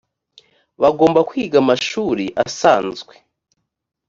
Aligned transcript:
bagomba 0.81 1.19
kwiga 1.29 1.57
amashuri 1.63 2.25
asanzwe 2.43 3.13